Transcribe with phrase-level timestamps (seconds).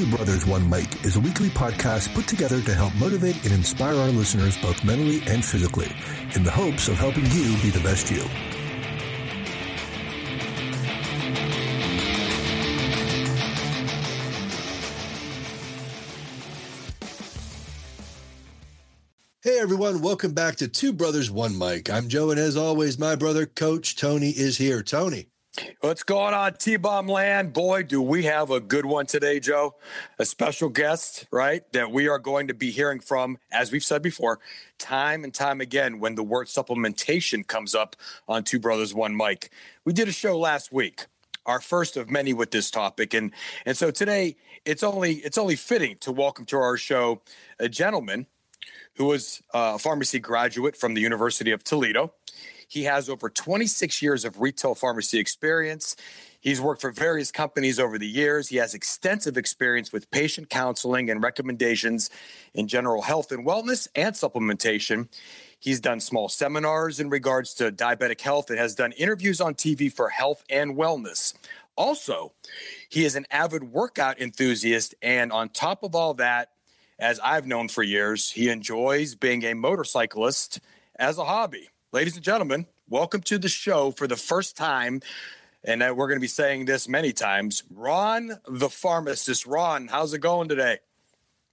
[0.00, 3.94] Two Brothers, One Mic is a weekly podcast put together to help motivate and inspire
[3.94, 5.94] our listeners both mentally and physically
[6.34, 8.22] in the hopes of helping you be the best you.
[19.42, 21.90] Hey everyone, welcome back to Two Brothers, One Mic.
[21.90, 24.82] I'm Joe, and as always, my brother, Coach Tony, is here.
[24.82, 25.26] Tony.
[25.80, 27.52] What's going on, T Bomb Land?
[27.52, 29.74] Boy, do we have a good one today, Joe.
[30.18, 31.62] A special guest, right?
[31.72, 34.40] That we are going to be hearing from, as we've said before,
[34.78, 37.96] time and time again when the word supplementation comes up
[38.28, 39.50] on Two Brothers, One Mic.
[39.84, 41.06] We did a show last week
[41.46, 43.32] our first of many with this topic and
[43.64, 47.22] and so today it's only it's only fitting to welcome to our show
[47.58, 48.26] a gentleman
[48.96, 52.12] who was uh, a pharmacy graduate from the University of Toledo.
[52.70, 55.96] He has over 26 years of retail pharmacy experience.
[56.40, 58.46] He's worked for various companies over the years.
[58.46, 62.10] He has extensive experience with patient counseling and recommendations
[62.54, 65.08] in general health and wellness and supplementation.
[65.58, 69.92] He's done small seminars in regards to diabetic health and has done interviews on TV
[69.92, 71.34] for health and wellness.
[71.76, 72.32] Also,
[72.88, 74.94] he is an avid workout enthusiast.
[75.02, 76.50] And on top of all that,
[77.00, 80.60] as I've known for years, he enjoys being a motorcyclist
[80.94, 81.68] as a hobby.
[81.92, 85.00] Ladies and gentlemen, welcome to the show for the first time.
[85.64, 87.64] And we're going to be saying this many times.
[87.68, 89.44] Ron, the pharmacist.
[89.44, 90.78] Ron, how's it going today?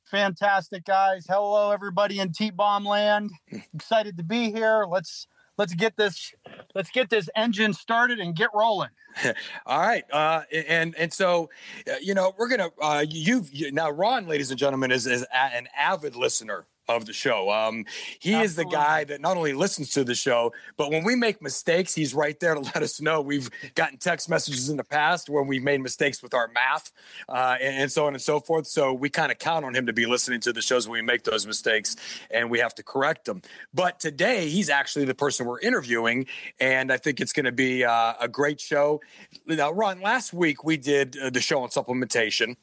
[0.03, 1.25] Fantastic, guys.
[1.27, 3.31] Hello, everybody in T Bomb Land.
[3.73, 4.85] Excited to be here.
[4.88, 5.25] Let's
[5.57, 6.35] let's get this
[6.75, 8.91] let's get this engine started and get rolling.
[9.66, 11.49] All right, uh, and and so
[11.89, 15.25] uh, you know we're gonna uh, you've you, now Ron, ladies and gentlemen, is is
[15.33, 17.52] an avid listener of the show.
[17.52, 17.85] Um,
[18.19, 18.45] he Absolutely.
[18.45, 21.94] is the guy that not only listens to the show, but when we make mistakes,
[21.94, 23.21] he's right there to let us know.
[23.21, 26.91] We've gotten text messages in the past when we made mistakes with our math
[27.29, 28.67] uh, and, and, so on and so forth.
[28.67, 31.02] So we kind of count on him to be listening to the shows when we
[31.02, 31.95] make those mistakes
[32.31, 33.41] and we have to correct them.
[33.73, 36.28] But today, he's actually the person we're interviewing,
[36.59, 39.01] and I think it's going to be uh, a great show.
[39.45, 42.56] Now, Ron, last week we did uh, the show on supplementation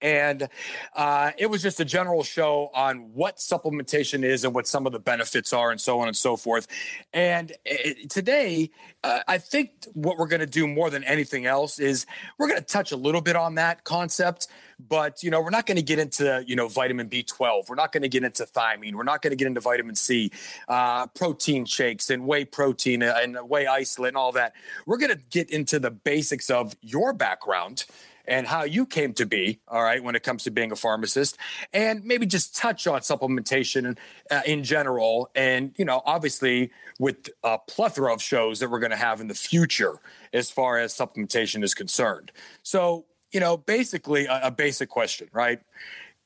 [0.00, 0.48] and
[0.94, 4.92] uh, it was just a general show on what supplementation is and what some of
[4.92, 6.66] the benefits are and so on and so forth.
[7.12, 8.70] And it, uh, today
[9.04, 12.04] uh, i think what we're going to do more than anything else is
[12.36, 14.48] we're going to touch a little bit on that concept
[14.88, 17.92] but you know we're not going to get into you know vitamin b12 we're not
[17.92, 20.30] going to get into thiamine we're not going to get into vitamin c
[20.68, 24.54] uh, protein shakes and whey protein and whey isolate and all that.
[24.86, 27.84] We're going to get into the basics of your background
[28.28, 31.38] and how you came to be, all right, when it comes to being a pharmacist,
[31.72, 33.96] and maybe just touch on supplementation
[34.30, 35.30] uh, in general.
[35.34, 39.28] And, you know, obviously with a plethora of shows that we're going to have in
[39.28, 39.98] the future
[40.32, 42.30] as far as supplementation is concerned.
[42.62, 45.60] So, you know, basically a, a basic question, right?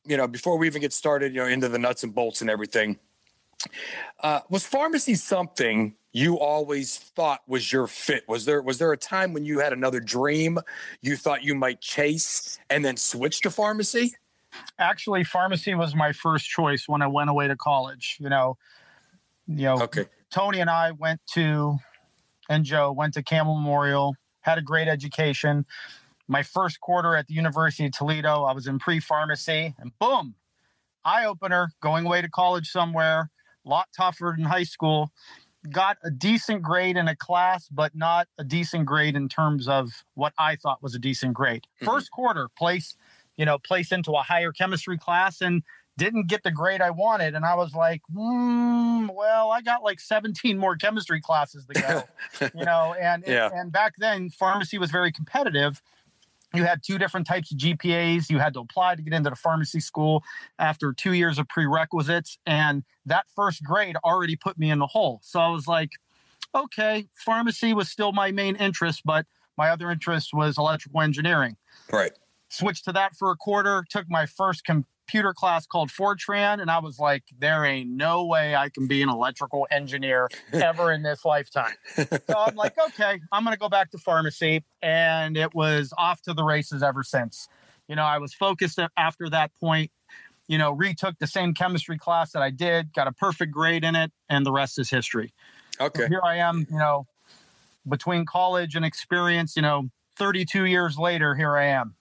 [0.04, 2.50] You know, before we even get started, you know, into the nuts and bolts and
[2.50, 2.98] everything,
[4.20, 8.24] uh, was pharmacy something you always thought was your fit?
[8.28, 10.58] Was there was there a time when you had another dream
[11.00, 14.14] you thought you might chase and then switch to pharmacy?
[14.78, 18.18] Actually, pharmacy was my first choice when I went away to college.
[18.20, 18.58] You know,
[19.46, 20.04] you know, okay.
[20.30, 21.78] Tony and I went to
[22.48, 25.64] and Joe went to Campbell Memorial, had a great education.
[26.28, 30.34] My first quarter at the University of Toledo, I was in pre-pharmacy, and boom,
[31.04, 33.30] eye opener, going away to college somewhere,
[33.64, 35.12] a lot tougher in high school
[35.70, 40.04] got a decent grade in a class, but not a decent grade in terms of
[40.14, 41.66] what I thought was a decent grade.
[41.76, 41.86] Mm-hmm.
[41.86, 42.96] First quarter, place,
[43.36, 45.62] you know, place into a higher chemistry class and
[45.98, 47.34] didn't get the grade I wanted.
[47.34, 52.48] And I was like, mm, well, I got like 17 more chemistry classes to go,
[52.58, 53.46] you know, and, yeah.
[53.46, 55.82] and, and back then pharmacy was very competitive
[56.54, 58.30] you had two different types of GPAs.
[58.30, 60.22] You had to apply to get into the pharmacy school
[60.58, 62.38] after two years of prerequisites.
[62.46, 65.20] And that first grade already put me in the hole.
[65.22, 65.90] So I was like,
[66.54, 69.26] okay, pharmacy was still my main interest, but
[69.56, 71.56] my other interest was electrical engineering.
[71.90, 72.12] Right.
[72.49, 76.70] Switched to that for a quarter, took my first com- computer class called Fortran, and
[76.70, 81.02] I was like, there ain't no way I can be an electrical engineer ever in
[81.02, 81.75] this lifetime.
[81.94, 84.64] So I'm like, okay, I'm going to go back to pharmacy.
[84.81, 87.49] And it was off to the races ever since.
[87.88, 89.90] You know, I was focused after that point,
[90.46, 93.94] you know, retook the same chemistry class that I did, got a perfect grade in
[93.96, 95.34] it, and the rest is history.
[95.81, 96.02] Okay.
[96.02, 97.06] So here I am, you know,
[97.88, 101.96] between college and experience, you know, 32 years later, here I am.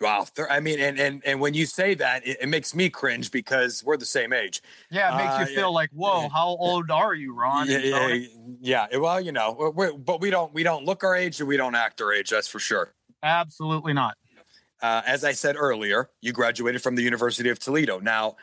[0.00, 0.26] Wow.
[0.48, 3.84] I mean, and, and, and when you say that, it, it, makes me cringe because
[3.84, 4.62] we're the same age.
[4.90, 5.14] Yeah.
[5.14, 5.66] It makes uh, you feel yeah.
[5.66, 7.68] like, whoa, how old are you, Ron?
[7.68, 7.78] Yeah.
[7.78, 8.24] Yeah.
[8.60, 8.96] yeah.
[8.96, 11.74] Well, you know, we're, but we don't, we don't look our age and we don't
[11.74, 12.30] act our age.
[12.30, 12.94] That's for sure.
[13.22, 14.16] Absolutely not.
[14.82, 18.00] uh, as I said earlier, you graduated from the University of Toledo.
[18.00, 18.36] Now,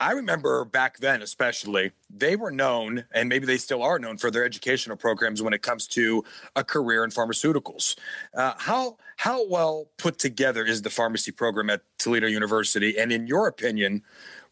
[0.00, 4.30] I remember back then, especially, they were known, and maybe they still are known for
[4.30, 6.24] their educational programs when it comes to
[6.56, 7.96] a career in pharmaceuticals.
[8.34, 12.98] Uh, how how well put together is the pharmacy program at Toledo University?
[12.98, 14.02] And in your opinion,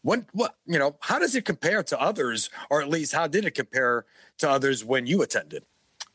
[0.03, 3.43] what what you know, how does it compare to others, or at least how did
[3.43, 4.05] it compare
[4.37, 5.63] to others when you attended?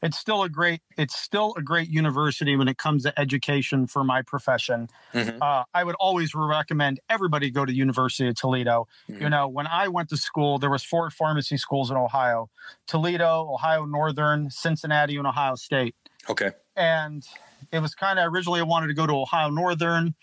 [0.05, 4.05] It's still a great it's still a great university when it comes to education for
[4.05, 4.89] my profession.
[5.13, 5.39] Mm-hmm.
[5.43, 8.87] uh, i would always recommend everybody go to university of toledo.
[9.11, 9.23] Mm-hmm.
[9.23, 12.51] you know when i went to school there was four pharmacy schools in ohio
[12.87, 15.97] toledo ohio northern cincinnati and ohio state.
[16.29, 16.53] Okay.
[16.77, 17.27] And
[17.73, 20.15] it was kind of originally i wanted to go to ohio northern.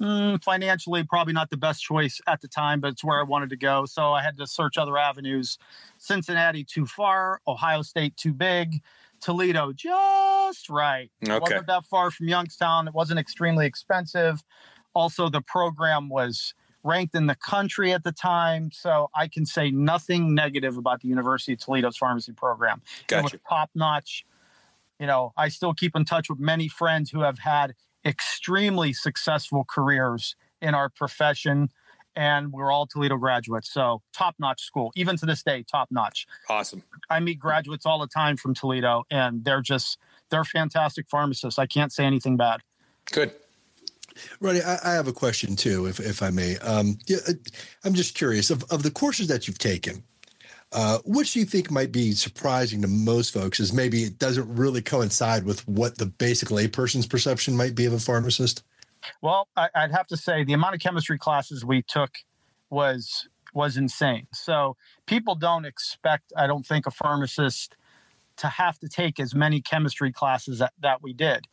[0.00, 3.50] Mm, financially probably not the best choice at the time but it's where i wanted
[3.50, 3.86] to go.
[3.86, 5.58] So i had to search other avenues.
[5.98, 8.82] Cincinnati too far ohio state too big
[9.20, 11.10] Toledo just right.
[11.22, 11.34] Okay.
[11.34, 12.88] It wasn't that far from Youngstown.
[12.88, 14.42] It wasn't extremely expensive.
[14.94, 18.70] Also, the program was ranked in the country at the time.
[18.72, 22.82] So I can say nothing negative about the University of Toledo's pharmacy program.
[23.06, 23.18] Gotcha.
[23.18, 24.24] It was top notch.
[24.98, 27.74] You know, I still keep in touch with many friends who have had
[28.04, 31.70] extremely successful careers in our profession
[32.16, 33.72] and we're all Toledo graduates.
[33.72, 36.26] So top notch school, even to this day, top notch.
[36.48, 36.82] Awesome.
[37.08, 39.98] I meet graduates all the time from Toledo, and they're just
[40.30, 41.58] they're fantastic pharmacists.
[41.58, 42.60] I can't say anything bad.
[43.10, 43.32] Good.
[44.40, 46.56] Ronnie, I, I have a question too, if if I may.
[46.58, 47.32] Um, yeah, uh,
[47.84, 50.02] I'm just curious of of the courses that you've taken.
[50.72, 54.54] Uh, which do you think might be surprising to most folks is maybe it doesn't
[54.54, 58.62] really coincide with what the basic layperson's perception might be of a pharmacist?
[59.22, 62.10] Well, I, would have to say the amount of chemistry classes we took
[62.68, 64.28] was was insane.
[64.32, 64.76] So
[65.06, 67.76] people don't expect, I don't think, a pharmacist
[68.36, 71.46] to have to take as many chemistry classes that, that we did.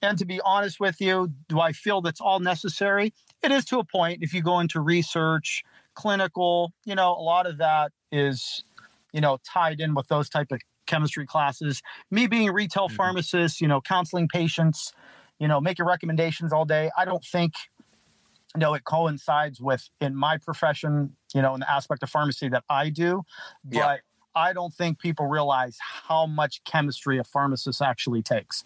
[0.00, 3.14] And to be honest with you, do I feel that's all necessary?
[3.42, 4.22] It is to a point.
[4.22, 5.62] If you go into research,
[5.94, 8.64] clinical, you know, a lot of that is,
[9.12, 11.82] you know, tied in with those type of chemistry classes.
[12.10, 12.96] Me being a retail mm-hmm.
[12.96, 14.92] pharmacist, you know, counseling patients,
[15.38, 16.90] you know, making recommendations all day.
[16.96, 17.54] I don't think,
[18.54, 22.48] you know, it coincides with in my profession, you know, in the aspect of pharmacy
[22.48, 23.22] that I do.
[23.64, 23.96] But yeah.
[24.34, 28.64] I don't think people realize how much chemistry a pharmacist actually takes.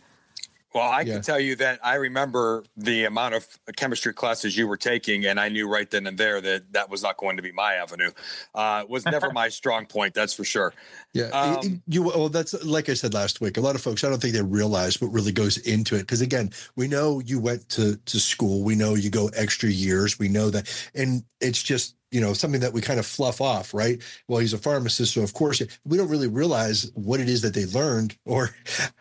[0.77, 1.15] Well, I yeah.
[1.15, 5.41] can tell you that I remember the amount of chemistry classes you were taking, and
[5.41, 8.11] I knew right then and there that that was not going to be my avenue.
[8.55, 10.75] Uh, was never my strong point, that's for sure.
[11.15, 12.03] Yeah, um, you.
[12.03, 13.57] Well, that's like I said last week.
[13.57, 16.01] A lot of folks, I don't think they realize what really goes into it.
[16.01, 18.63] Because again, we know you went to to school.
[18.63, 20.19] We know you go extra years.
[20.19, 23.75] We know that, and it's just you know something that we kind of fluff off
[23.75, 27.43] right well he's a pharmacist so of course we don't really realize what it is
[27.43, 28.51] that they learned or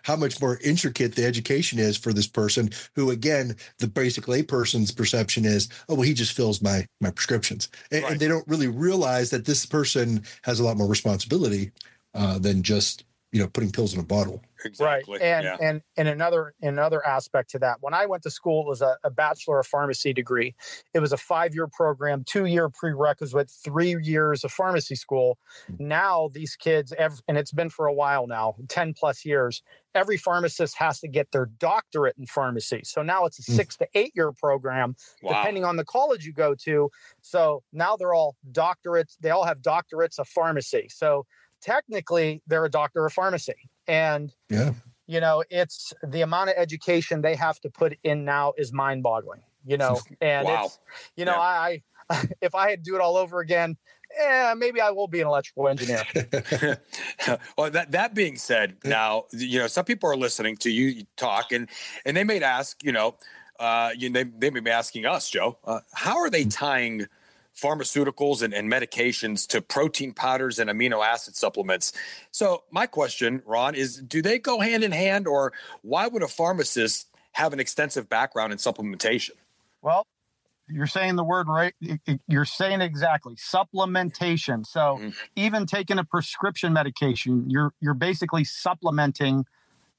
[0.03, 4.91] how much more intricate the education is for this person who again the basic layperson's
[4.91, 8.11] perception is oh well he just fills my my prescriptions and, right.
[8.13, 11.71] and they don't really realize that this person has a lot more responsibility
[12.13, 13.03] uh, than just
[13.35, 15.19] you know putting pills in a bottle Exactly.
[15.19, 15.21] Right.
[15.21, 15.57] And yeah.
[15.61, 17.77] and and another another aspect to that.
[17.81, 20.55] When I went to school, it was a, a bachelor of pharmacy degree.
[20.93, 25.37] It was a five year program, two year prerequisite, three years of pharmacy school.
[25.67, 25.87] Hmm.
[25.87, 29.61] Now these kids, and it's been for a while now, ten plus years.
[29.93, 32.81] Every pharmacist has to get their doctorate in pharmacy.
[32.83, 33.55] So now it's a hmm.
[33.55, 35.39] six to eight year program, wow.
[35.39, 36.89] depending on the college you go to.
[37.21, 39.15] So now they're all doctorates.
[39.19, 40.87] They all have doctorates of pharmacy.
[40.89, 41.25] So
[41.65, 44.73] technically, they're a doctor of pharmacy and yeah,
[45.07, 49.03] you know, it's the amount of education they have to put in now is mind
[49.03, 50.65] boggling, you know, and wow.
[50.65, 50.79] it's,
[51.15, 51.39] you know, yeah.
[51.39, 53.77] I, I, if I had to do it all over again,
[54.17, 56.03] yeah, maybe I will be an electrical engineer.
[57.57, 61.51] well, that that being said, now you know some people are listening to you talk,
[61.51, 61.67] and
[62.05, 63.15] and they may ask, you know,
[63.59, 67.07] uh, you they they may be asking us, Joe, uh, how are they tying
[67.55, 71.93] pharmaceuticals and, and medications to protein powders and amino acid supplements.
[72.31, 76.27] So, my question, Ron, is do they go hand in hand, or why would a
[76.27, 79.31] pharmacist have an extensive background in supplementation?
[79.81, 80.05] Well,
[80.67, 81.73] you're saying the word right.
[82.27, 84.65] You're saying exactly supplementation.
[84.65, 85.09] So mm-hmm.
[85.35, 89.45] even taking a prescription medication, you're you're basically supplementing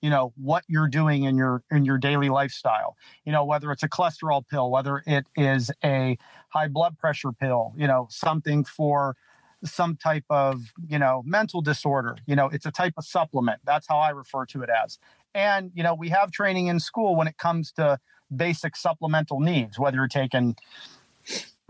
[0.02, 2.96] you know what you're doing in your in your daily lifestyle.
[3.24, 6.18] You know whether it's a cholesterol pill whether it is a
[6.50, 9.16] high blood pressure pill you know something for
[9.64, 12.16] some type of you know mental disorder.
[12.26, 13.60] You know it's a type of supplement.
[13.64, 14.98] That's how i refer to it as.
[15.34, 17.98] And you know we have training in school when it comes to
[18.34, 20.56] basic supplemental needs whether you're taking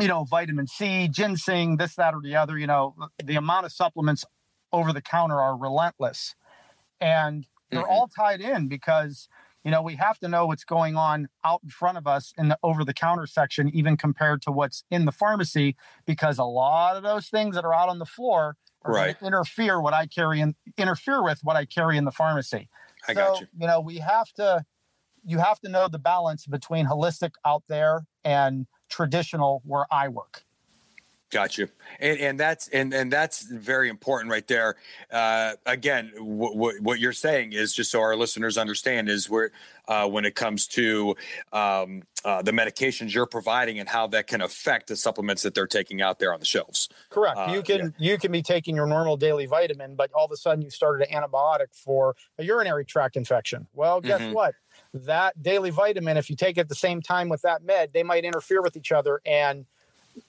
[0.00, 2.59] you know vitamin c ginseng this that or the other.
[2.59, 4.25] You know the amount of supplements
[4.73, 6.35] over the counter are relentless.
[7.00, 7.90] And they're mm-hmm.
[7.90, 9.28] all tied in because
[9.66, 12.46] you know, we have to know what's going on out in front of us in
[12.46, 15.75] the over the counter section, even compared to what's in the pharmacy,
[16.06, 19.16] because a lot of those things that are out on the floor right.
[19.20, 22.68] interfere what I carry in interfere with what I carry in the pharmacy.
[23.08, 23.46] I so, got you.
[23.58, 24.64] You know, we have to
[25.25, 30.44] you have to know the balance between holistic out there and traditional where I work.
[31.33, 31.68] Got you,
[31.99, 34.76] and and that's and and that's very important right there.
[35.11, 39.50] Uh, again, what what you're saying is just so our listeners understand is where
[39.88, 41.16] uh, when it comes to
[41.52, 45.66] um, uh, the medications you're providing and how that can affect the supplements that they're
[45.66, 46.88] taking out there on the shelves.
[47.11, 47.37] Correct.
[47.37, 48.12] Uh, you can yeah.
[48.12, 51.09] you can be taking your normal daily vitamin, but all of a sudden you started
[51.09, 53.66] an antibiotic for a urinary tract infection.
[53.75, 54.33] Well, guess mm-hmm.
[54.33, 54.54] what?
[54.95, 58.04] That daily vitamin, if you take it at the same time with that med, they
[58.04, 59.66] might interfere with each other and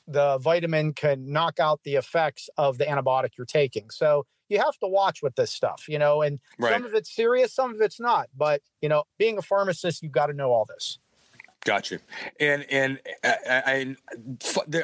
[0.08, 3.90] the vitamin can knock out the effects of the antibiotic you're taking.
[3.90, 6.74] So you have to watch with this stuff, you know, and right.
[6.74, 8.30] some of it's serious, some of it's not.
[8.36, 11.00] But, you know, being a pharmacist, you've got to know all this.
[11.66, 12.00] Got you.
[12.40, 13.96] And and I,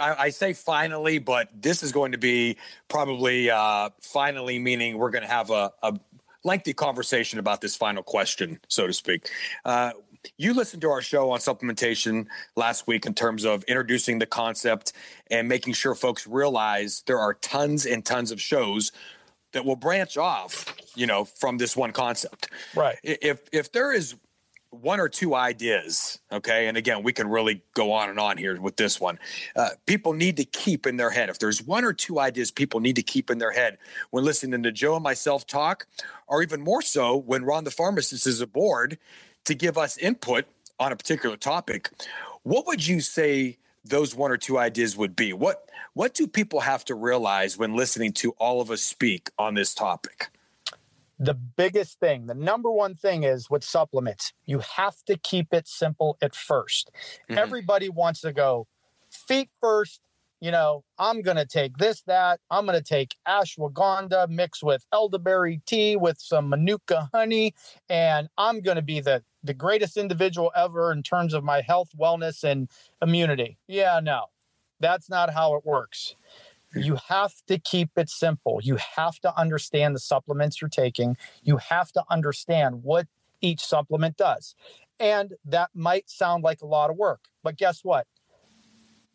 [0.02, 2.58] I, I say finally, but this is going to be
[2.90, 5.98] probably uh, finally meaning we're going to have a, a
[6.44, 9.30] lengthy conversation about this final question, so to speak.
[9.64, 9.92] Uh,
[10.38, 14.94] you listened to our show on supplementation last week in terms of introducing the concept
[15.30, 18.92] and making sure folks realize there are tons and tons of shows
[19.52, 22.50] that will branch off, you know, from this one concept.
[22.76, 22.98] Right.
[23.04, 24.16] If if there is
[24.72, 28.60] one or two ideas, okay, and again, we can really go on and on here
[28.60, 29.20] with this one.
[29.56, 31.30] Uh, people need to keep in their head.
[31.30, 33.78] If there's one or two ideas people need to keep in their head
[34.10, 35.86] when listening to Joe and myself talk,
[36.28, 38.98] or even more so when Ron the pharmacist is aboard
[39.46, 40.46] to give us input
[40.80, 41.90] on a particular topic,
[42.44, 45.34] what would you say those one or two ideas would be?
[45.34, 49.54] What what do people have to realize when listening to all of us speak on
[49.54, 50.30] this topic?
[51.20, 55.68] The biggest thing, the number one thing is with supplements, you have to keep it
[55.68, 57.38] simple at 1st mm-hmm.
[57.38, 58.68] Everybody wants to go
[59.12, 60.02] feet first,
[60.44, 62.42] you know, I'm going to take this, that.
[62.52, 67.56] I'm going to take ashwagandha mixed with elderberry tea with some manuka honey.
[67.88, 71.92] And I'm going to be the, the greatest individual ever in terms of my health,
[71.98, 72.68] wellness, and
[73.02, 73.58] immunity.
[73.70, 74.26] Yeah, no,
[74.82, 76.18] that's not how it works.
[76.74, 76.82] Hmm.
[76.82, 78.60] You have to keep it simple.
[78.62, 81.16] You have to understand the supplements you're taking.
[81.42, 83.08] You have to understand what
[83.40, 84.56] each supplement does.
[85.00, 88.08] And that might sound like a lot of work, but guess what?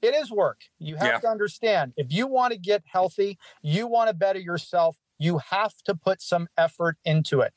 [0.03, 0.61] It is work.
[0.79, 1.19] You have yeah.
[1.21, 5.75] to understand if you want to get healthy, you want to better yourself, you have
[5.85, 7.53] to put some effort into it.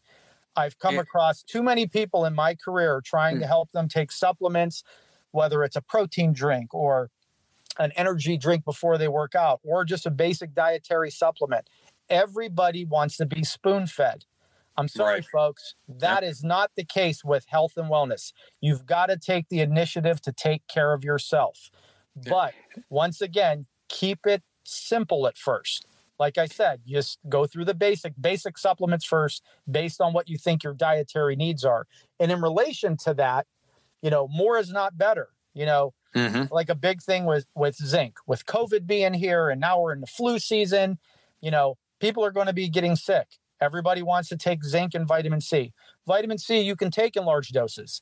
[0.55, 1.01] I've come yeah.
[1.01, 3.41] across too many people in my career trying mm.
[3.41, 4.83] to help them take supplements,
[5.31, 7.09] whether it's a protein drink or
[7.79, 11.69] an energy drink before they work out or just a basic dietary supplement.
[12.09, 14.25] Everybody wants to be spoon fed.
[14.77, 15.25] I'm sorry, right.
[15.25, 15.75] folks.
[15.87, 18.33] That is not the case with health and wellness.
[18.59, 21.69] You've got to take the initiative to take care of yourself.
[22.15, 22.53] But
[22.89, 25.85] once again, keep it simple at first.
[26.19, 30.37] Like I said, just go through the basic basic supplements first based on what you
[30.37, 31.87] think your dietary needs are.
[32.19, 33.47] And in relation to that,
[34.01, 35.29] you know, more is not better.
[35.53, 36.53] You know, mm-hmm.
[36.53, 40.01] like a big thing with with zinc, with COVID being here and now we're in
[40.01, 40.99] the flu season,
[41.41, 43.27] you know, people are going to be getting sick.
[43.59, 45.73] Everybody wants to take zinc and vitamin C.
[46.05, 48.01] Vitamin C you can take in large doses.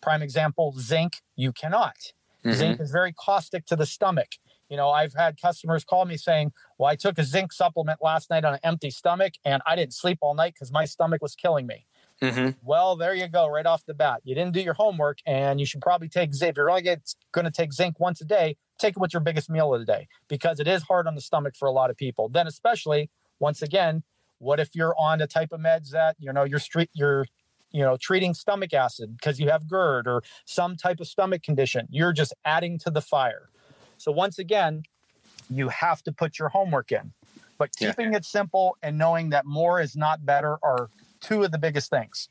[0.00, 2.12] Prime example, zinc you cannot.
[2.44, 2.52] Mm-hmm.
[2.52, 4.28] Zinc is very caustic to the stomach.
[4.68, 8.30] You know, I've had customers call me saying, Well, I took a zinc supplement last
[8.30, 11.34] night on an empty stomach and I didn't sleep all night because my stomach was
[11.34, 11.86] killing me.
[12.22, 12.50] Mm-hmm.
[12.62, 14.20] Well, there you go, right off the bat.
[14.24, 16.50] You didn't do your homework, and you should probably take zinc.
[16.50, 16.82] If you're only
[17.32, 19.86] going to take zinc once a day, take it with your biggest meal of the
[19.86, 22.28] day because it is hard on the stomach for a lot of people.
[22.28, 24.02] Then, especially once again,
[24.38, 27.26] what if you're on a type of meds that you know your street your
[27.70, 31.86] you know, treating stomach acid because you have GERD or some type of stomach condition.
[31.90, 33.48] You're just adding to the fire.
[33.96, 34.82] So once again,
[35.48, 37.12] you have to put your homework in.
[37.58, 38.18] But keeping yeah.
[38.18, 40.88] it simple and knowing that more is not better are
[41.20, 42.28] two of the biggest things.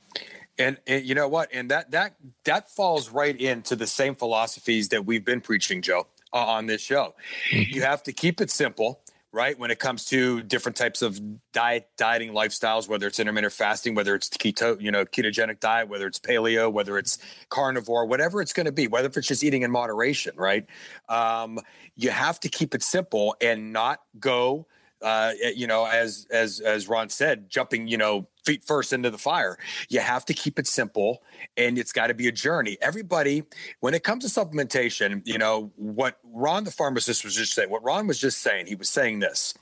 [0.57, 1.49] And, and, you know what?
[1.53, 6.07] And that that that falls right into the same philosophies that we've been preaching, Joe,
[6.33, 7.15] uh, on this show.
[7.51, 7.75] Mm-hmm.
[7.75, 8.99] You have to keep it simple
[9.31, 9.57] right?
[9.59, 11.19] When it comes to different types of
[11.51, 16.07] diet, dieting lifestyles, whether it's intermittent fasting, whether it's keto, you know, ketogenic diet, whether
[16.07, 17.19] it's paleo, whether it's
[17.49, 20.65] carnivore, whatever it's going to be, whether if it's just eating in moderation, right?
[21.09, 21.59] Um,
[21.95, 24.65] you have to keep it simple and not go
[25.01, 29.17] uh, you know, as as as Ron said, jumping, you know, feet first into the
[29.17, 29.57] fire.
[29.89, 31.23] You have to keep it simple,
[31.55, 32.77] and it's got to be a journey.
[32.81, 33.43] Everybody,
[33.79, 37.69] when it comes to supplementation, you know what Ron, the pharmacist, was just saying.
[37.69, 39.53] What Ron was just saying, he was saying this: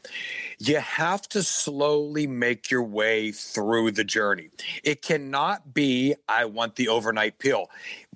[0.60, 4.50] you have to slowly make your way through the journey.
[4.84, 7.70] It cannot be, I want the overnight pill.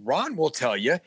[0.03, 0.99] Ron will tell you,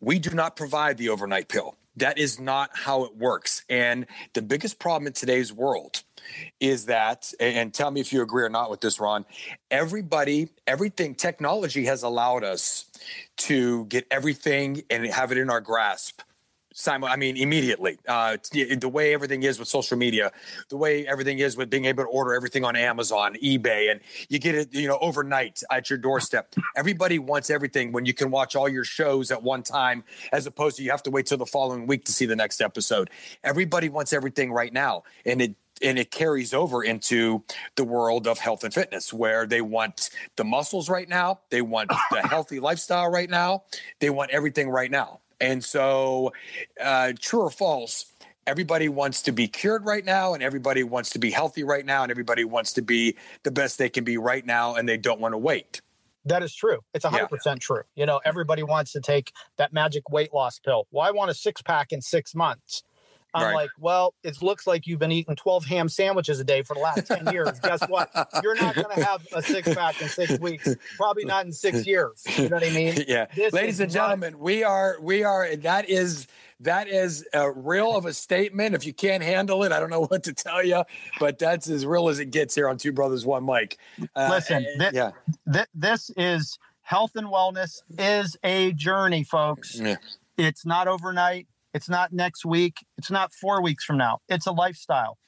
[0.00, 1.76] we do not provide the overnight pill.
[1.96, 3.64] That is not how it works.
[3.68, 6.02] And the biggest problem in today's world
[6.60, 9.26] is that, and tell me if you agree or not with this, Ron,
[9.70, 12.86] everybody, everything, technology has allowed us
[13.36, 16.22] to get everything and have it in our grasp
[16.74, 17.98] simul- I mean, immediately.
[18.06, 20.32] Uh, the way everything is with social media,
[20.68, 24.38] the way everything is with being able to order everything on Amazon, eBay, and you
[24.38, 26.54] get it, you know, overnight at your doorstep.
[26.76, 30.76] Everybody wants everything when you can watch all your shows at one time, as opposed
[30.76, 33.10] to you have to wait till the following week to see the next episode.
[33.44, 37.42] Everybody wants everything right now, and it and it carries over into
[37.76, 41.90] the world of health and fitness where they want the muscles right now they want
[42.10, 43.64] the healthy lifestyle right now
[43.98, 46.32] they want everything right now and so,
[46.80, 48.06] uh, true or false,
[48.46, 52.02] everybody wants to be cured right now, and everybody wants to be healthy right now,
[52.02, 55.20] and everybody wants to be the best they can be right now, and they don't
[55.20, 55.80] want to wait.
[56.24, 56.78] That is true.
[56.94, 57.54] It's 100% yeah.
[57.60, 57.82] true.
[57.96, 60.86] You know, everybody wants to take that magic weight loss pill.
[60.92, 62.84] Well, I want a six pack in six months.
[63.34, 63.54] I'm right.
[63.54, 66.80] like, well, it looks like you've been eating 12 ham sandwiches a day for the
[66.80, 67.58] last 10 years.
[67.60, 68.10] Guess what?
[68.42, 70.68] You're not going to have a six pack in six weeks.
[70.96, 72.22] Probably not in six years.
[72.36, 73.04] You know what I mean?
[73.08, 73.26] Yeah.
[73.34, 76.26] This Ladies and gentlemen, not- we are, we are, that is,
[76.60, 78.74] that is a real of a statement.
[78.74, 80.84] If you can't handle it, I don't know what to tell you,
[81.18, 83.78] but that's as real as it gets here on Two Brothers One Mic.
[84.14, 85.10] Uh, Listen, th- yeah,
[85.52, 89.78] th- this is health and wellness is a journey, folks.
[89.78, 89.96] Yeah.
[90.38, 91.46] It's not overnight.
[91.74, 92.84] It's not next week.
[92.98, 94.18] It's not four weeks from now.
[94.28, 95.18] It's a lifestyle.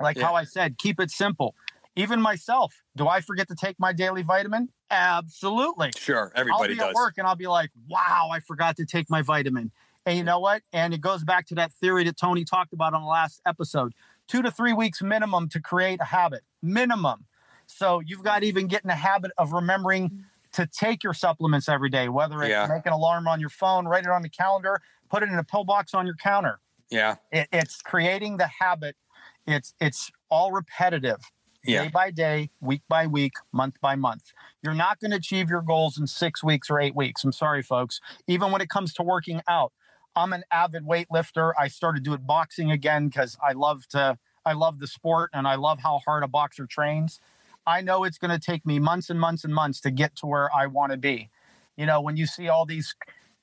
[0.00, 0.26] Like yeah.
[0.26, 1.54] how I said, keep it simple.
[1.96, 4.68] Even myself, do I forget to take my daily vitamin?
[4.90, 5.90] Absolutely.
[5.96, 6.88] Sure, everybody I'll be does.
[6.88, 9.70] at work and I'll be like, "Wow, I forgot to take my vitamin."
[10.06, 10.62] And you know what?
[10.72, 13.92] And it goes back to that theory that Tony talked about on the last episode.
[14.28, 16.42] 2 to 3 weeks minimum to create a habit.
[16.62, 17.26] Minimum.
[17.66, 21.68] So you've got to even get in the habit of remembering to take your supplements
[21.68, 22.66] every day, whether it's yeah.
[22.66, 24.80] make an alarm on your phone, write it on the calendar,
[25.10, 26.60] put it in a pill box on your counter.
[26.90, 27.16] Yeah.
[27.30, 28.96] It, it's creating the habit.
[29.46, 31.20] It's it's all repetitive.
[31.64, 31.84] Yeah.
[31.84, 34.32] Day by day, week by week, month by month.
[34.62, 37.22] You're not going to achieve your goals in six weeks or eight weeks.
[37.22, 38.00] I'm sorry, folks.
[38.26, 39.72] Even when it comes to working out,
[40.16, 41.52] I'm an avid weightlifter.
[41.58, 44.18] I started doing boxing again because I love to.
[44.46, 47.20] I love the sport and I love how hard a boxer trains.
[47.66, 50.26] I know it's going to take me months and months and months to get to
[50.26, 51.28] where I want to be.
[51.76, 52.94] You know, when you see all these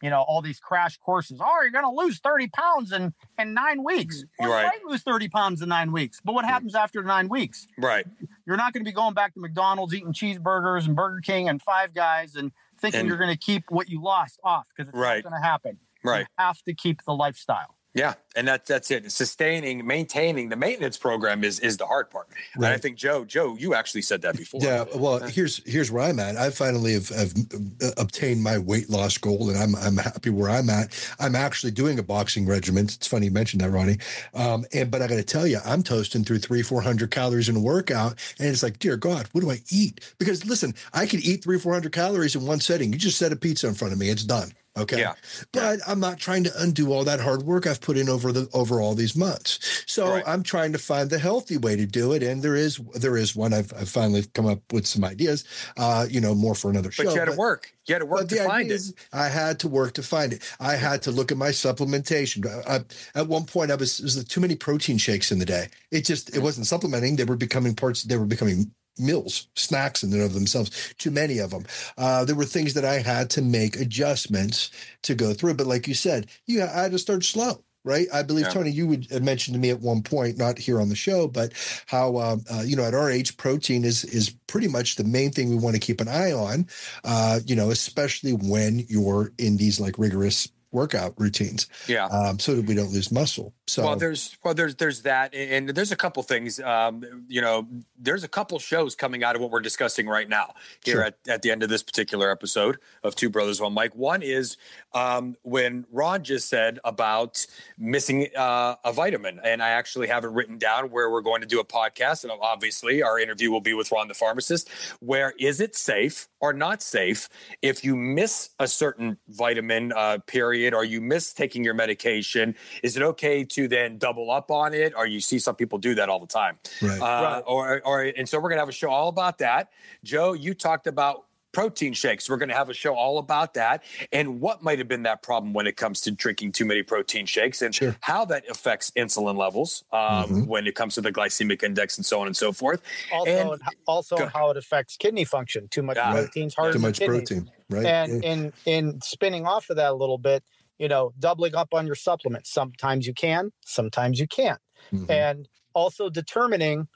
[0.02, 1.40] you know, all these crash courses.
[1.42, 4.18] Oh, you're going to lose 30 pounds in, in nine weeks.
[4.18, 4.46] Mm-hmm.
[4.46, 4.62] Well, right.
[4.62, 6.22] You might lose 30 pounds in nine weeks.
[6.24, 6.54] But what mm-hmm.
[6.54, 7.68] happens after nine weeks?
[7.78, 8.06] Right.
[8.46, 11.62] You're not going to be going back to McDonald's, eating cheeseburgers and Burger King and
[11.62, 14.98] Five Guys and thinking and, you're going to keep what you lost off because it's
[14.98, 15.24] right.
[15.24, 15.78] not going to happen.
[16.04, 16.22] Right.
[16.22, 17.77] You have to keep the lifestyle.
[17.98, 19.12] Yeah, and that's that's it.
[19.12, 22.28] Sustaining, maintaining the maintenance program is is the hard part.
[22.56, 22.68] Right.
[22.68, 24.62] And I think Joe, Joe, you actually said that before.
[24.62, 24.86] Yeah.
[24.96, 26.38] Well, here's here's where I'm at.
[26.38, 27.34] I finally have, have
[27.82, 30.94] uh, obtained my weight loss goal, and I'm I'm happy where I'm at.
[31.20, 32.86] I'm actually doing a boxing regimen.
[32.86, 33.98] It's funny you mentioned that, Ronnie.
[34.36, 37.50] Um, and but I got to tell you, I'm toasting through three four hundred calories
[37.50, 40.14] in a workout, and it's like, dear God, what do I eat?
[40.20, 42.94] Because listen, I can eat three four hundred calories in one setting.
[42.94, 44.52] You just set a pizza in front of me, it's done.
[44.78, 45.00] Okay.
[45.00, 45.14] Yeah.
[45.52, 45.86] But yeah.
[45.88, 48.80] I'm not trying to undo all that hard work I've put in over the over
[48.80, 49.84] all these months.
[49.88, 50.24] So right.
[50.28, 52.24] I'm trying to find the healthy way to do it.
[52.24, 53.54] And there is there is one.
[53.54, 55.44] I've, I've finally come up with some ideas.
[55.78, 57.06] Uh, you know, more for another show.
[57.06, 57.74] But you had to work.
[57.86, 58.82] You had to work to find it.
[59.14, 60.56] I had to work to find it.
[60.60, 62.46] I had to look at my supplementation.
[62.68, 62.82] I,
[63.18, 65.70] at one point, I was, was too many protein shakes in the day.
[65.92, 67.16] It just it wasn't supplementing.
[67.16, 68.04] They were becoming parts.
[68.04, 71.66] They were becoming meals, snacks in and of themselves, too many of them.
[71.98, 74.72] Uh, there were things that I had to make adjustments
[75.04, 75.56] to go through.
[75.56, 77.64] But like you said, you I had to start slow.
[77.84, 78.52] Right, I believe yeah.
[78.52, 81.26] Tony, you would uh, mention to me at one point, not here on the show,
[81.26, 81.54] but
[81.86, 85.32] how um, uh, you know at our age, protein is is pretty much the main
[85.32, 86.68] thing we want to keep an eye on.
[87.06, 91.68] Uh, you know, especially when you're in these like rigorous workout routines.
[91.88, 92.06] Yeah.
[92.06, 93.54] Um, so that we don't lose muscle.
[93.68, 96.60] So well, there's well, there's there's that, and there's a couple things.
[96.60, 100.54] Um, you know, there's a couple shows coming out of what we're discussing right now
[100.86, 101.04] here sure.
[101.04, 103.96] at, at the end of this particular episode of Two Brothers One Mic.
[103.96, 104.58] One is
[104.94, 107.46] um, when Ron just said about
[107.78, 111.48] missing uh, a vitamin, and I actually have it written down where we're going to
[111.48, 114.70] do a podcast, and obviously our interview will be with Ron the pharmacist.
[115.00, 117.28] Where is it safe or not safe
[117.62, 122.56] if you miss a certain vitamin uh, period or you miss taking your medication?
[122.82, 125.80] Is it okay to to then double up on it, or you see some people
[125.80, 126.60] do that all the time.
[126.80, 127.02] Right.
[127.02, 127.44] Uh, right.
[127.48, 129.72] Or, or, and so we're going to have a show all about that.
[130.04, 131.26] Joe, you talked about
[131.58, 132.30] protein shakes.
[132.30, 135.24] We're going to have a show all about that and what might have been that
[135.24, 137.96] problem when it comes to drinking too many protein shakes and sure.
[138.02, 140.46] how that affects insulin levels um, mm-hmm.
[140.46, 142.84] when it comes to the glycemic index and so on and so forth.
[143.12, 144.28] Also, and, also go.
[144.28, 145.68] how it affects kidney function.
[145.70, 146.12] Too much yeah.
[146.12, 146.74] protein's hard.
[146.74, 147.88] Too much protein, right?
[147.88, 148.32] And yeah.
[148.32, 150.44] in in spinning off of that a little bit,
[150.78, 152.54] you know, doubling up on your supplements.
[152.54, 154.62] Sometimes you can, sometimes you can't,
[154.94, 155.10] mm-hmm.
[155.10, 156.88] and also determining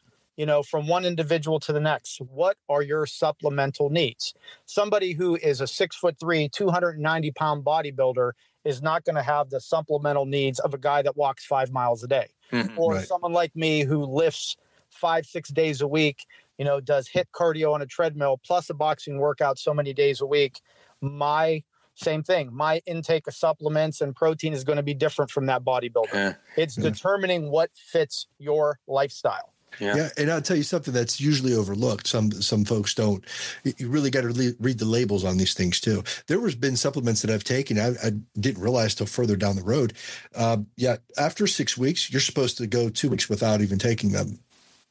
[0.42, 2.20] you know, from one individual to the next.
[2.20, 4.34] What are your supplemental needs?
[4.66, 8.32] Somebody who is a six foot three, 290 pound bodybuilder
[8.66, 12.04] is not going to have the supplemental needs of a guy that walks five miles
[12.04, 12.26] a day.
[12.52, 13.08] Mm-hmm, or right.
[13.08, 14.58] someone like me who lifts
[14.90, 16.26] five, six days a week,
[16.58, 20.22] you know, does HIIT cardio on a treadmill plus a boxing workout so many days
[20.22, 20.60] a week.
[21.02, 21.62] My
[21.94, 22.50] same thing.
[22.52, 26.14] My intake of supplements and protein is going to be different from that bodybuilder.
[26.14, 26.34] Yeah.
[26.58, 26.90] It's yeah.
[26.90, 29.51] determining what fits your lifestyle.
[29.80, 29.96] Yeah.
[29.96, 30.10] yeah.
[30.18, 32.08] and I'll tell you something that's usually overlooked.
[32.08, 33.24] Some some folks don't.
[33.64, 36.04] You really got to read the labels on these things too.
[36.28, 39.64] There has been supplements that I've taken I, I didn't realize till further down the
[39.64, 39.94] road.
[40.36, 44.40] Uh, yeah, after six weeks, you're supposed to go two weeks without even taking them,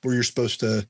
[0.03, 0.87] where you're supposed to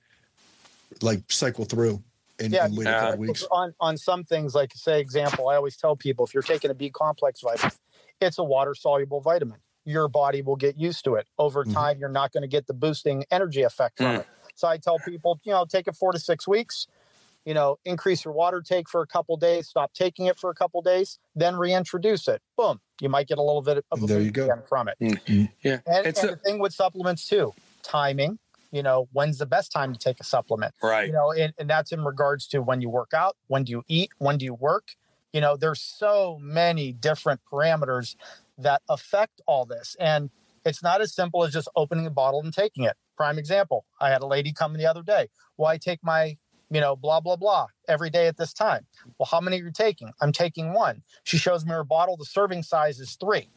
[1.02, 2.02] like cycle through.
[2.38, 3.44] And, yeah, and wait a couple weeks.
[3.50, 6.74] On on some things, like say example, I always tell people if you're taking a
[6.74, 7.72] B complex vitamin,
[8.20, 9.58] it's a water soluble vitamin
[9.90, 11.26] your body will get used to it.
[11.38, 11.72] Over mm-hmm.
[11.72, 12.00] time, mm-hmm.
[12.00, 14.20] you're not going to get the boosting energy effect from mm.
[14.20, 14.26] it.
[14.54, 16.86] So I tell people, you know, take it four to six weeks.
[17.46, 20.54] You know, increase your water take for a couple days, stop taking it for a
[20.54, 22.42] couple days, then reintroduce it.
[22.54, 24.46] Boom, you might get a little bit of a there you go.
[24.68, 24.96] from it.
[25.00, 25.44] Mm-hmm.
[25.62, 28.38] Yeah, and, and a- the thing with supplements too, timing.
[28.72, 30.74] You know, when's the best time to take a supplement?
[30.82, 31.06] Right.
[31.06, 33.84] You know, and, and that's in regards to when you work out, when do you
[33.88, 34.88] eat, when do you work.
[35.32, 38.16] You know, there's so many different parameters
[38.62, 39.96] that affect all this.
[39.98, 40.30] And
[40.64, 42.96] it's not as simple as just opening a bottle and taking it.
[43.16, 45.28] Prime example, I had a lady come the other day.
[45.56, 46.36] Well, I take my,
[46.70, 48.86] you know, blah, blah, blah every day at this time.
[49.18, 50.12] Well, how many are you taking?
[50.20, 51.02] I'm taking one.
[51.24, 52.16] She shows me her bottle.
[52.16, 53.48] The serving size is three.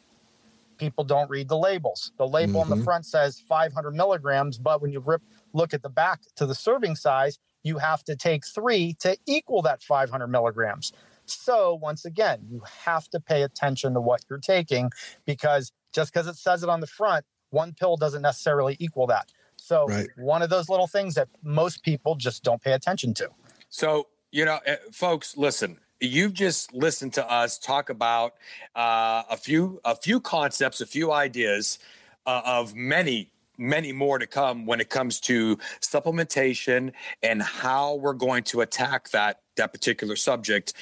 [0.76, 2.12] People don't read the labels.
[2.18, 2.60] The label mm-hmm.
[2.60, 2.84] on the mm-hmm.
[2.84, 6.96] front says 500 milligrams, but when you rip, look at the back to the serving
[6.96, 10.92] size, you have to take three to equal that 500 milligrams.
[11.26, 14.90] So, once again, you have to pay attention to what you're taking
[15.24, 19.32] because just because it says it on the front, one pill doesn't necessarily equal that.
[19.56, 20.08] So, right.
[20.16, 23.30] one of those little things that most people just don't pay attention to.
[23.70, 28.34] So, you know, eh, folks, listen, you've just listened to us talk about
[28.74, 31.78] uh, a few a few concepts, a few ideas
[32.26, 38.12] uh, of many many more to come when it comes to supplementation and how we're
[38.12, 40.72] going to attack that that particular subject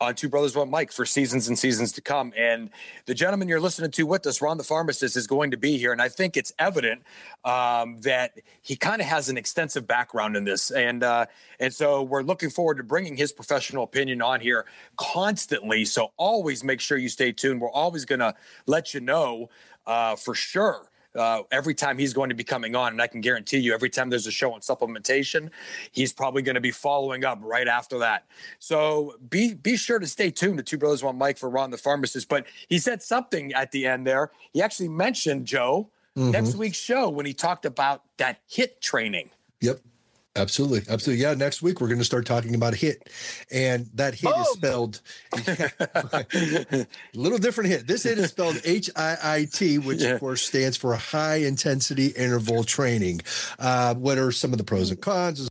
[0.00, 2.32] on Two Brothers One Mic for seasons and seasons to come.
[2.36, 2.70] And
[3.06, 5.92] the gentleman you're listening to with us, Ron the pharmacist, is going to be here.
[5.92, 7.02] And I think it's evident
[7.44, 10.70] um, that he kind of has an extensive background in this.
[10.70, 11.26] And uh,
[11.58, 15.84] and so we're looking forward to bringing his professional opinion on here constantly.
[15.84, 17.60] So always make sure you stay tuned.
[17.60, 18.34] We're always going to
[18.66, 19.50] let you know
[19.86, 22.92] uh, for sure uh, every time he's going to be coming on.
[22.92, 25.50] And I can guarantee you, every time there's a show on supplementation,
[25.92, 28.26] he's probably going to be following up right after that.
[28.58, 31.78] So be be sure to stay tuned to Two Brothers One Mic for Ron the
[31.78, 32.28] pharmacist.
[32.28, 34.30] But he said something at the end there.
[34.52, 36.30] He actually mentioned Joe mm-hmm.
[36.30, 39.30] next week's show when he talked about that hit training.
[39.60, 39.80] Yep.
[40.38, 40.82] Absolutely.
[40.88, 41.22] Absolutely.
[41.22, 41.34] Yeah.
[41.34, 43.10] Next week, we're going to start talking about hit,
[43.50, 44.40] And that hit Boom.
[44.40, 45.00] is spelled
[45.32, 47.86] a little different Hit.
[47.86, 50.10] This HIIT is spelled H I I T, which yeah.
[50.10, 53.20] of course stands for high intensity interval training.
[53.58, 55.48] Uh, what are some of the pros and cons?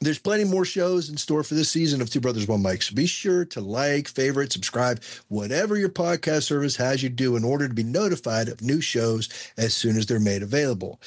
[0.00, 2.82] There's plenty more shows in store for this season of Two Brothers One Mic.
[2.82, 7.42] So be sure to like, favorite, subscribe, whatever your podcast service has you do in
[7.42, 11.00] order to be notified of new shows as soon as they're made available.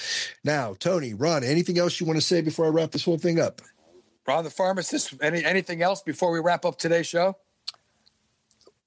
[0.44, 3.40] Now, Tony, Ron, anything else you want to say before I wrap this whole thing
[3.40, 3.62] up?
[4.28, 7.38] Ron, the pharmacist, any anything else before we wrap up today's show?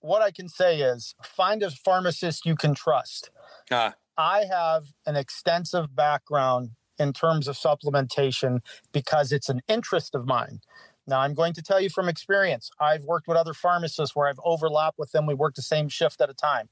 [0.00, 3.30] What I can say is find a pharmacist you can trust.
[3.70, 8.60] Uh, I have an extensive background in terms of supplementation
[8.92, 10.60] because it's an interest of mine.
[11.06, 14.40] Now, I'm going to tell you from experience, I've worked with other pharmacists where I've
[14.44, 15.26] overlapped with them.
[15.26, 16.68] We worked the same shift at a time.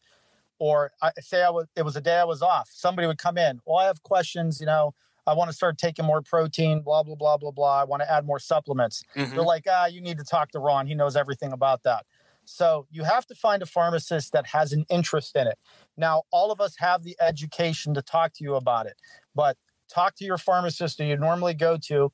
[0.58, 2.70] Or I say I was, it was a day I was off.
[2.72, 3.60] Somebody would come in.
[3.66, 4.60] Well, I have questions.
[4.60, 4.94] You know,
[5.26, 7.80] I want to start taking more protein, blah, blah, blah, blah, blah.
[7.80, 9.02] I want to add more supplements.
[9.16, 9.34] Mm-hmm.
[9.34, 10.86] They're like, ah, you need to talk to Ron.
[10.86, 12.06] He knows everything about that.
[12.44, 15.58] So you have to find a pharmacist that has an interest in it.
[15.96, 18.94] Now, all of us have the education to talk to you about it,
[19.34, 19.56] but
[19.92, 22.12] talk to your pharmacist that you normally go to.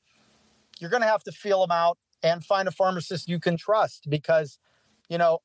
[0.79, 4.07] You're going to have to feel them out and find a pharmacist you can trust
[4.09, 4.59] because,
[5.09, 5.39] you know,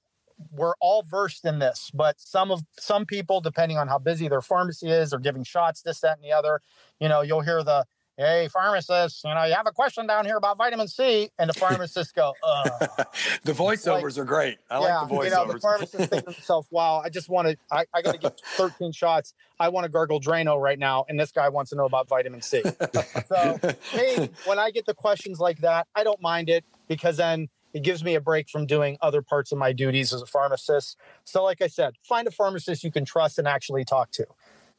[0.50, 4.40] we're all versed in this, but some of some people, depending on how busy their
[4.40, 6.60] pharmacy is, are giving shots, this, that, and the other.
[6.98, 10.36] You know, you'll hear the hey pharmacist you know you have a question down here
[10.36, 12.32] about vitamin c and the pharmacists go
[13.42, 14.58] the voiceovers like, are great.
[14.70, 17.28] I yeah, like the voiceovers you know the pharmacist thinks to himself wow i just
[17.28, 19.34] want to i, I got to get 13 shots.
[19.58, 22.42] I want to gargle drano right now and this guy wants to know about vitamin
[22.42, 22.62] c.
[23.28, 27.48] So hey when i get the questions like that i don't mind it because then
[27.72, 30.96] it gives me a break from doing other parts of my duties as a pharmacist.
[31.24, 34.26] So like i said find a pharmacist you can trust and actually talk to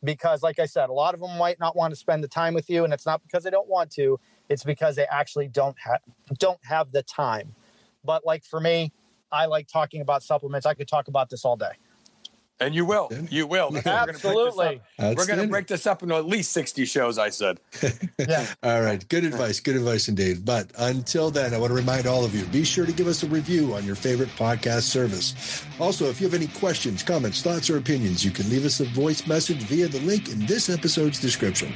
[0.04, 2.54] because like i said a lot of them might not want to spend the time
[2.54, 5.76] with you and it's not because they don't want to it's because they actually don't
[5.80, 6.00] have
[6.38, 7.56] don't have the time.
[8.04, 8.92] But like for me
[9.32, 10.66] i like talking about supplements.
[10.66, 11.72] I could talk about this all day
[12.60, 13.10] and you will.
[13.30, 13.76] You will.
[13.86, 14.82] Absolutely.
[14.98, 17.60] We're going to break this up into at least 60 shows, I said.
[18.18, 18.46] yeah.
[18.64, 19.08] All right.
[19.10, 19.60] Good advice.
[19.60, 20.46] Good advice indeed.
[20.46, 23.24] But until then, I want to remind all of you be sure to give us
[23.24, 25.66] a review on your favorite podcast service.
[25.80, 28.86] Also, if you have any questions, comments, thoughts, or opinions, you can leave us a
[28.86, 31.74] voice message via the link in this episode's description.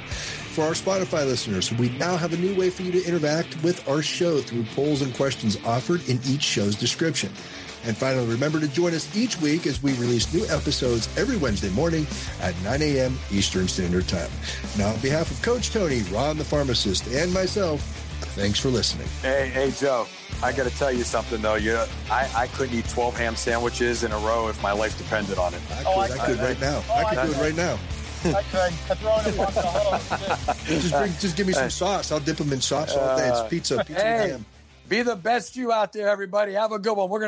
[0.54, 3.88] For our Spotify listeners, we now have a new way for you to interact with
[3.88, 7.32] our show through polls and questions offered in each show's description.
[7.86, 11.70] And finally, remember to join us each week as we release new episodes every Wednesday
[11.70, 12.06] morning
[12.42, 13.18] at 9 a.m.
[13.32, 14.30] Eastern Standard Time.
[14.78, 17.82] Now, on behalf of Coach Tony, Ron the pharmacist, and myself,
[18.36, 19.08] thanks for listening.
[19.22, 20.08] Hey, hey, Joe.
[20.42, 21.56] I got to tell you something though.
[21.56, 25.38] You, I, I couldn't eat 12 ham sandwiches in a row if my life depended
[25.38, 25.62] on it.
[25.72, 26.84] I could, oh, I, I could right now.
[26.90, 27.78] Oh, I could do it right now.
[28.26, 28.60] Oh, I could.
[28.60, 32.12] I throw in a box of just, bring, just give me some sauce.
[32.12, 33.28] I'll dip them in sauce all day.
[33.28, 34.46] It's uh, pizza, pizza hey, ham.
[34.90, 36.54] Be the best you out there, everybody.
[36.54, 37.10] Have a good one.
[37.10, 37.28] We're going